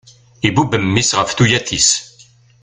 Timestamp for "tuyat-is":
1.37-1.89